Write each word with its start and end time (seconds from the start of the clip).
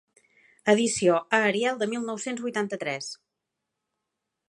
Edició 0.73 1.19
a 1.19 1.41
Ariel 1.51 1.79
de 1.83 1.89
mil 1.93 2.09
nou-cents 2.09 2.43
vuitanta-tres. 2.49 3.15